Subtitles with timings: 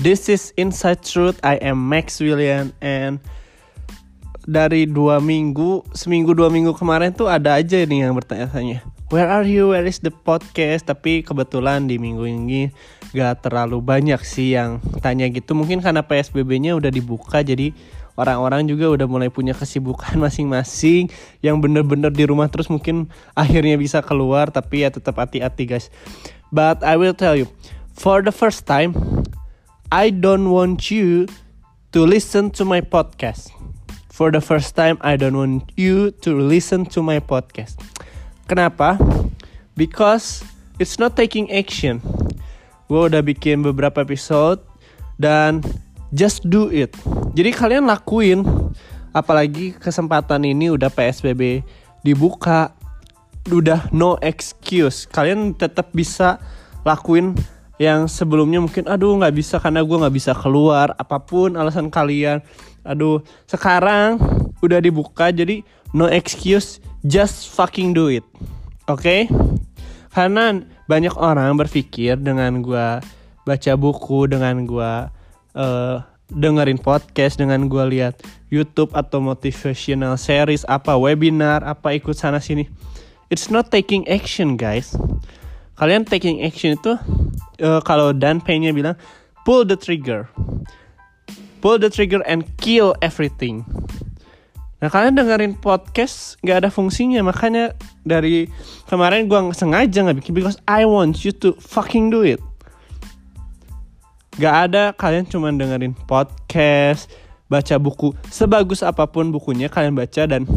[0.00, 1.44] This is Inside Truth.
[1.44, 3.20] I am Max William and
[4.48, 8.80] dari dua minggu, seminggu dua minggu kemarin tuh ada aja nih yang bertanya-tanya.
[9.12, 9.76] Where are you?
[9.76, 10.88] Where is the podcast?
[10.88, 12.72] Tapi kebetulan di minggu ini
[13.12, 15.52] gak terlalu banyak sih yang tanya gitu.
[15.52, 17.76] Mungkin karena PSBB-nya udah dibuka jadi
[18.16, 21.12] orang-orang juga udah mulai punya kesibukan masing-masing
[21.44, 25.92] yang bener-bener di rumah terus mungkin akhirnya bisa keluar tapi ya tetap hati-hati guys.
[26.48, 27.52] But I will tell you,
[27.92, 28.96] for the first time,
[29.90, 31.26] I don't want you
[31.90, 33.50] to listen to my podcast.
[34.14, 37.82] For the first time, I don't want you to listen to my podcast.
[38.46, 38.94] Kenapa?
[39.74, 40.46] Because
[40.78, 41.98] it's not taking action.
[42.86, 44.62] Gue udah bikin beberapa episode
[45.18, 45.58] dan
[46.14, 46.94] just do it.
[47.34, 48.46] Jadi kalian lakuin.
[49.10, 51.66] Apalagi kesempatan ini udah PSBB
[52.06, 52.78] dibuka,
[53.50, 55.02] udah no excuse.
[55.10, 56.38] Kalian tetap bisa
[56.86, 57.34] lakuin
[57.80, 62.44] yang sebelumnya mungkin aduh nggak bisa karena gue nggak bisa keluar apa pun alasan kalian.
[62.84, 64.20] Aduh sekarang
[64.60, 65.64] udah dibuka jadi
[65.96, 68.26] no excuse just fucking do it.
[68.84, 69.00] Oke?
[69.00, 69.20] Okay?
[70.10, 72.88] karena banyak orang berpikir dengan gue
[73.46, 74.92] baca buku dengan gue
[75.54, 75.96] uh,
[76.30, 78.18] dengerin podcast dengan gue lihat
[78.50, 82.66] YouTube atau motivational series apa webinar apa ikut sana sini
[83.30, 84.94] it's not taking action guys
[85.80, 86.92] kalian taking action itu
[87.64, 89.00] uh, kalau Dan Payne bilang
[89.48, 90.28] pull the trigger.
[91.64, 93.64] Pull the trigger and kill everything.
[94.80, 97.24] Nah kalian dengerin podcast nggak ada fungsinya.
[97.24, 97.72] Makanya
[98.04, 98.44] dari
[98.92, 102.40] kemarin gue sengaja nggak bikin because I want you to fucking do it.
[104.40, 107.12] Gak ada kalian cuma dengerin podcast,
[107.52, 108.16] baca buku.
[108.32, 110.48] Sebagus apa pun bukunya kalian baca dan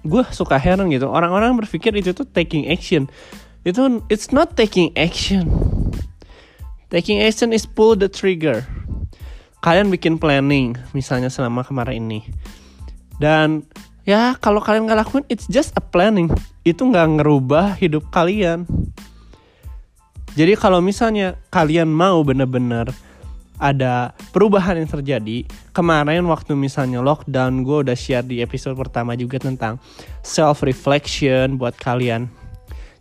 [0.00, 1.04] gue suka heran gitu.
[1.04, 3.04] Orang-orang berpikir itu tuh taking action
[3.66, 5.50] itu it's not taking action.
[6.86, 8.62] Taking action is pull the trigger.
[9.58, 12.20] Kalian bikin planning misalnya selama kemarin ini
[13.18, 13.64] dan
[14.04, 16.28] ya kalau kalian nggak lakuin it's just a planning
[16.62, 18.68] itu nggak ngerubah hidup kalian
[20.36, 22.92] jadi kalau misalnya kalian mau bener-bener
[23.56, 29.40] ada perubahan yang terjadi kemarin waktu misalnya lockdown gue udah share di episode pertama juga
[29.40, 29.80] tentang
[30.20, 32.28] self reflection buat kalian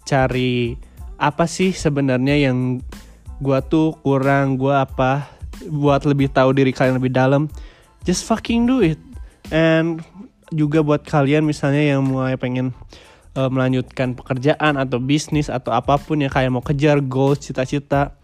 [0.06, 0.78] cari
[1.20, 2.80] apa sih sebenarnya yang
[3.42, 5.28] gue tuh kurang gue apa
[5.68, 7.52] buat lebih tahu diri kalian lebih dalam
[8.08, 9.02] just fucking do it.
[9.50, 10.02] And
[10.54, 12.72] juga buat kalian misalnya yang mulai pengen
[13.36, 18.16] uh, melanjutkan pekerjaan atau bisnis atau apa pun yang kalian mau kejar goals cita-cita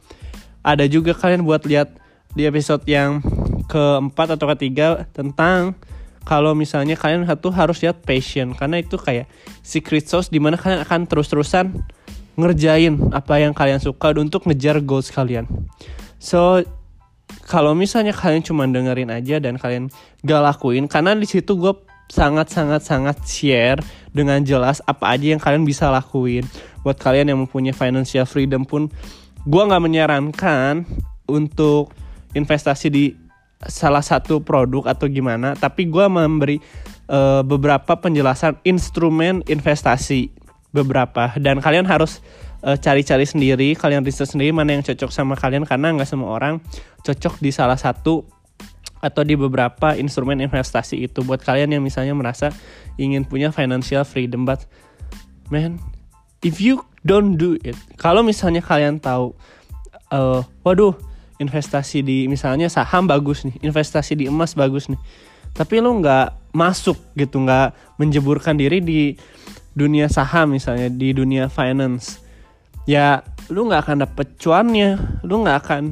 [0.62, 1.98] ada juga kalian buat lihat
[2.38, 3.20] di episode yang
[3.68, 5.76] keempat atau ketiga tentang
[6.22, 8.54] kalau misalnya kalian satu harus lihat passion.
[8.54, 9.30] Karena itu kayak
[9.66, 11.74] secret sauce di mana kalian akan terus-terusan
[12.38, 15.50] ngerjain apa yang kalian suka untuk ngejar goals kalian.
[16.22, 16.62] So
[17.50, 19.92] kalau misalnya kalian cuma dengerin aja dan kalian
[20.24, 21.74] gak lakuin karena di situ gue
[22.12, 23.80] sangat sangat sangat share
[24.12, 26.44] dengan jelas apa aja yang kalian bisa lakuin.
[26.84, 28.92] Buat kalian yang mempunyai financial freedom pun
[29.48, 30.86] gue nggak menyarankan
[31.26, 31.96] untuk
[32.36, 33.06] investasi di
[33.70, 36.58] salah satu produk atau gimana tapi gue memberi
[37.12, 40.32] uh, beberapa penjelasan instrumen investasi
[40.72, 41.36] beberapa.
[41.36, 42.24] Dan kalian harus
[42.64, 46.64] uh, cari-cari sendiri, kalian riset sendiri mana yang cocok sama kalian karena nggak semua orang
[47.04, 48.24] cocok di salah satu
[49.02, 51.22] atau di beberapa instrumen investasi itu.
[51.28, 52.56] Buat kalian yang misalnya merasa
[52.96, 54.64] ingin punya financial freedom but
[55.52, 55.82] man
[56.42, 59.34] if you don't do it kalau misalnya kalian tahu
[60.14, 60.94] uh, waduh
[61.42, 65.02] investasi di misalnya saham bagus nih investasi di emas bagus nih.
[65.52, 69.02] Tapi lo nggak masuk gitu nggak menjeburkan diri di
[69.74, 72.22] dunia saham misalnya di dunia finance.
[72.86, 75.84] Ya lu nggak akan dapet cuannya lu nggak akan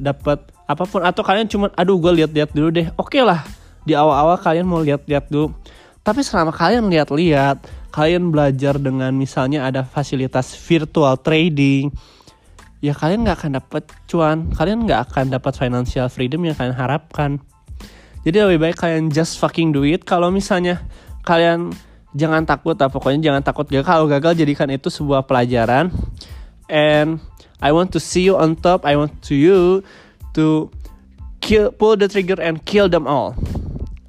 [0.00, 1.04] dapet apa pun.
[1.04, 2.88] Atau kalian cuma aduh gue lihat-lihat dulu deh.
[2.96, 3.44] Oke okay lah
[3.86, 5.54] di awal-awal kalian mau lihat-lihat dulu.
[6.02, 11.94] Tapi selama kalian lihat-lihat kalian belajar dengan misalnya ada fasilitas virtual trading
[12.80, 14.50] ya kalian nggak akan dapet cuan.
[14.52, 17.40] Kalian nggak akan dapat financial freedom yang kalian harapkan.
[18.26, 20.02] Jadi lebih baik kalian just fucking do it.
[20.02, 20.82] Kalau misalnya
[21.22, 21.70] kalian
[22.18, 23.86] jangan takut lah pokoknya jangan takut gagal.
[23.86, 25.94] Kalau gagal jadikan itu sebuah pelajaran.
[26.66, 27.22] And
[27.62, 28.82] I want to see you on top.
[28.82, 29.86] I want to you
[30.34, 30.74] to
[31.38, 33.38] kill pull the trigger and kill them all.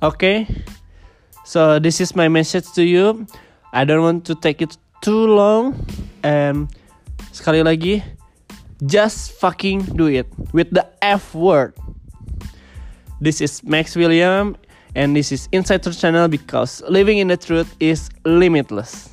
[0.02, 0.50] Okay?
[1.46, 3.30] So this is my message to you.
[3.70, 4.76] I don't want to take it
[5.06, 5.78] too long.
[6.26, 6.74] And
[7.30, 8.02] sekali lagi
[8.86, 11.74] just fucking do it with the F word
[13.20, 14.56] this is Max William
[14.94, 19.10] and this is Inside Truth Channel because living in the truth is limitless.